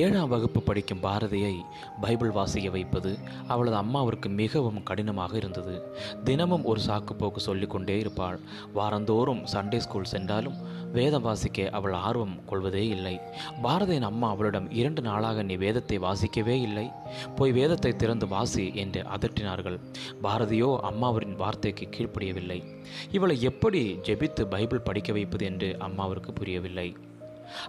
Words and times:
ஏழாம் 0.00 0.28
வகுப்பு 0.28 0.62
படிக்கும் 0.62 1.00
பாரதியை 1.02 1.54
பைபிள் 2.00 2.30
வாசிக்க 2.30 2.70
வைப்பது 2.70 3.18
அவளது 3.48 3.76
அம்மாவிற்கு 3.76 4.28
மிகவும் 4.28 4.82
கடினமாக 4.82 5.36
இருந்தது. 5.36 5.94
தினமும் 6.24 6.64
ஒரு 6.64 6.80
சாக்குப்போக்கு 6.86 7.36
சொல்லிக்கொண்டே 7.36 7.98
இருப்பாள். 7.98 8.40
வாரந்தோறும் 8.74 9.42
சண்டே 9.52 9.76
ஸ்கூல் 9.76 10.04
சென்றாலும் 10.04 10.56
வேதம் 10.92 11.22
வாசிக்க 11.22 11.68
அவள் 11.70 11.92
ஆர்வம் 11.92 12.44
கொள்வதே 12.46 12.86
இல்லை. 12.86 13.20
பாரதியின் 13.62 14.08
அம்மா 14.10 14.30
அவளிடம் 14.30 14.70
இரண்டு 14.70 15.02
நாளாக 15.02 15.42
நீ 15.42 15.56
வேதத்தை 15.56 15.98
வாசிக்கவே 15.98 16.60
இல்லை. 16.60 16.90
போய் 17.36 17.52
வேதத்தை 17.52 17.96
திறந்து 17.96 18.28
வாசி 18.28 18.72
என்று 18.74 19.02
அதட்டினார்கள். 19.02 19.80
பாரதியோ 20.22 20.76
அம்மாவின் 20.80 21.36
வார்த்தைக்கு 21.36 21.88
கீழ்ப்படியவில்லை. 21.88 22.62
இவளை 23.10 23.42
எப்படி 23.42 23.98
ஜெபித்து 24.02 24.44
பைபிள் 24.44 24.80
படிக்க 24.80 25.12
வைப்பது? 25.12 25.44
என்று 25.44 25.76
அம்மாவிற்கு 25.80 26.32
புரியவில்லை. 26.34 26.96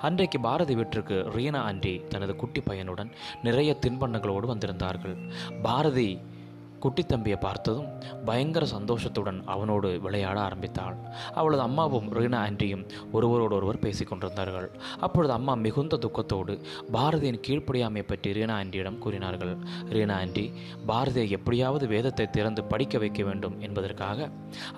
அன்றைக்கு 0.00 0.40
பாரதி 0.40 0.74
வீட்டிற்கு 0.74 1.14
ரீனா 1.14 1.56
ஆண்டி 1.56 2.02
தனது 2.08 2.36
குட்டி 2.36 2.60
பையனுடன் 2.60 3.10
நிறைய 3.42 3.76
தின்பண்டங்களோடு 3.86 4.46
வந்திருந்தார்கள். 4.46 5.16
பாரதி 5.62 6.18
குட்டி 6.84 7.02
தம்பியை 7.12 7.38
பார்த்ததும் 7.44 7.88
பயங்கர 8.28 8.64
சந்தோஷத்துடன் 8.74 9.38
அவனோடு 9.54 9.88
விளையாட 10.04 10.36
ஆரம்பித்தாள். 10.46 10.96
அவளது 11.40 11.62
அம்மாவும் 11.66 12.08
ரீனா 12.16 12.38
ஆண்டியும் 12.46 12.84
ஒருவரோடு 13.16 13.54
ஒருவர் 13.58 13.80
பேசிக் 13.84 14.10
கொண்டிருந்தார்கள். 14.10 14.68
அப்பொழுது 15.06 15.32
அம்மா 15.38 15.54
மிகுந்த 15.64 15.98
துக்கத்தோடு 16.04 16.54
பாரதியின் 16.96 17.40
கீழ்ப்படியாமை 17.46 18.04
பற்றி 18.10 18.32
ரீனா 18.38 18.56
ஆண்டியிடம் 18.62 18.98
கூறினார்கள். 19.04 19.54
ரீனா 19.94 20.16
ஆண்டி 20.22 20.46
பாரதியை 20.90 21.26
எப்படியாவது 21.38 21.86
வேதத்தை 21.94 22.26
திறந்து 22.36 22.64
படிக்க 22.72 22.98
வைக்க 23.04 23.22
வேண்டும் 23.28 23.56
என்பதற்காக 23.68 24.28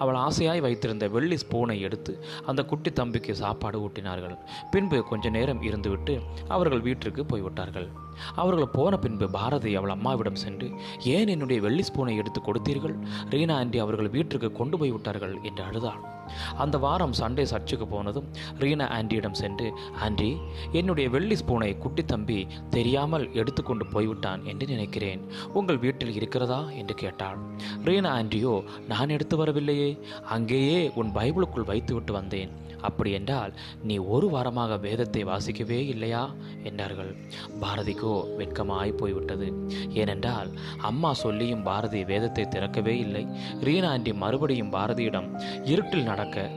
அவள் 0.02 0.20
ஆசையாய் 0.26 0.64
வைத்திருந்த 0.66 1.08
வெள்ளி 1.16 1.38
ஸ்பூனை 1.44 1.78
எடுத்து 1.88 2.14
அந்த 2.50 2.60
குட்டி 2.72 2.92
தம்பிக்கு 3.00 3.34
சாப்பாடு 3.42 3.78
ஊட்டினார்கள். 3.86 4.36
பின்பு 4.74 4.98
கொஞ்ச 5.12 5.28
நேரம் 5.38 5.62
இருந்துவிட்டு 5.70 6.16
அவர்கள் 6.56 6.86
வீட்டிற்கு 6.88 7.24
போய்விட்டார்கள். 7.32 7.88
அவர்கள் 8.34 8.68
போன 8.68 8.98
பின்பு 8.98 9.30
பாரதி 9.30 9.74
அவள் 9.74 9.90
அம்மாவிடம் 9.90 10.34
சென்று 10.34 10.70
ஏன் 11.04 11.28
என்னுடைய 11.28 11.62
வெள்ளி 11.62 11.82
ஸ்பூனை 11.82 12.16
எடுத்து 12.16 12.40
கொடுத்தீர்கள்? 12.40 12.96
ரீனா 13.30 13.54
ஆண்டி 13.54 13.78
அவர்கள் 13.78 14.08
வீட்டிற்கு 14.08 14.52
கொண்டு 14.52 14.78
போய் 14.78 14.90
விட்டார்கள் 14.90 15.38
என்று 15.42 15.64
அழுதாள். 15.64 16.13
அந்த 16.56 16.78
வாரம் 16.78 17.14
சண்டே 17.20 17.42
சர்ச்சுக்கு 17.42 17.86
போனதும் 17.86 18.28
ரீனா 18.58 18.88
ஆண்டியிடம் 18.88 19.38
சென்று 19.42 19.72
ஆண்டி 20.00 20.36
என்னுடைய 20.72 21.10
வெள்ளி 21.10 21.34
ஸ்பூனை 21.34 21.78
குட்டி 21.78 22.04
தம்பி 22.04 22.46
தெரியாமல் 22.70 23.32
எடுத்துக்கொண்டு 23.32 23.86
போய்விட்டான் 23.86 24.44
என்று 24.44 24.66
நினைக்கிறேன். 24.66 25.20
உங்கள் 25.52 25.78
வீட்டில் 25.78 26.14
இருக்கிறதா? 26.14 26.70
என்று 26.70 26.94
கேட்டாள். 26.94 27.38
ரீனா 27.84 28.08
ஆண்டியோ 28.08 28.62
நான் 28.88 29.08
எடுத்து 29.08 29.36
வரவில்லையே. 29.36 29.90
அங்கேயே 30.24 30.92
உன் 30.94 31.10
பைபிளுக்குள் 31.14 31.64
வைத்துவிட்டு 31.64 32.12
வந்தேன். 32.12 32.52
அப்படி 32.80 33.12
என்றால் 33.12 33.52
நீ 33.82 33.98
ஒரு 33.98 34.26
வாரமாக 34.28 34.80
வேதத்தை 34.80 35.24
வாசிக்கவே 35.24 35.78
இல்லையா? 35.86 36.22
என்றார்கள். 36.62 37.16
பாரதிக்கோ 37.60 38.14
வெட்கமாய் 38.38 38.92
போய்விட்டது. 38.92 39.46
ஏனென்றால் 39.90 40.50
அம்மா 40.80 41.12
சொல்லியும் 41.12 41.62
பாரதி 41.62 42.04
வேதத்தை 42.04 42.44
திறக்கவே 42.48 42.98
இல்லை. 42.98 43.26
ரீனா 43.60 43.88
ஆண்டி 43.88 44.12
மறுபடியும் 44.12 44.72
பாரதியிடம் 44.72 45.28
இருட்டில் 45.64 46.08
நடக்க 46.14 46.48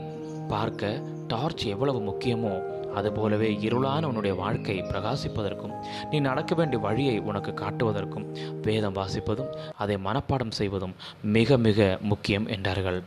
பார்க்க 0.49 0.97
டார்ச் 1.27 1.63
எவ்வளவு 1.73 1.99
முக்கியமோ 2.09 2.55
அதுபோலவே 2.97 3.49
இருளான 3.67 4.07
உன்னுடைய 4.09 4.33
வாழ்க்கை 4.41 4.75
பிரகாசிப்பதற்கும் 4.89 5.73
நீ 6.11 6.17
நடக்க 6.27 6.51
வேண்டிய 6.55 6.79
வழியை 6.85 7.15
உனக்கு 7.29 7.51
காட்டுவதற்கும் 7.53 8.25
வேதம் 8.65 8.95
வாசிப்பதும் 8.99 9.51
அதை 9.77 9.95
மனப்பாடம் 10.05 10.55
செய்வதும் 10.59 10.93
மிக 11.35 11.57
மிக 11.57 11.79
முக்கியம் 12.11 12.47
என்றார்கள். 12.55 12.99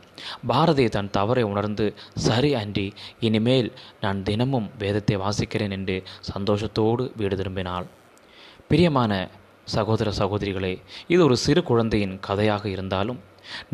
பாரதி 0.47 0.85
தன் 0.95 1.11
தவறை 1.17 1.43
உணர்ந்து 1.51 1.87
சரி 2.27 2.51
அன்றி 2.61 2.87
இனிமேல் 3.19 3.69
நான் 4.03 4.21
தினமும் 4.29 4.69
வேதத்தை 4.83 5.17
வாசிக்கிறேன் 5.25 5.75
என்று 5.77 5.97
சந்தோஷத்தோடு 6.31 7.05
வீடு 7.21 7.37
திரும்பினாள். 7.41 7.87
பிரியமான 8.71 9.13
சகோதர 9.75 10.09
சகோதரிகளே 10.21 10.73
இது 11.07 11.21
ஒரு 11.27 11.35
சிறு 11.45 11.63
குழந்தையின் 11.63 12.17
கதையாக 12.27 12.63
இருந்தாலும் 12.75 13.21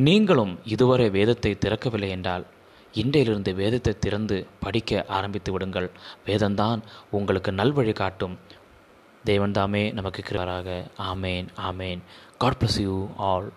நீங்களும் 0.06 0.54
இதுவரை 0.74 1.10
வேதத்தை 1.16 1.52
திறக்கவில்லை 1.56 2.10
என்றால் 2.18 2.46
இன்றையிலிருந்து 2.92 3.54
வேதத்தை 3.54 3.94
திறந்து 4.00 4.48
படிக்க 4.60 5.06
ஆரம்பித்து 5.08 5.52
விடுங்கள். 5.52 5.92
வேதம்தான் 6.26 6.82
உங்களுக்கு 7.12 7.52
நல்வழி 7.52 7.94
காட்டும். 7.94 8.38
தேவன்தாமே 9.26 9.94
நமக்கு 9.94 10.24
கிருவாராக 10.30 10.86
ஆமேன் 10.98 11.48
ஆமேன். 11.62 12.00
God 12.38 12.56
bless 12.60 12.82
you 12.82 13.10
all 13.18 13.54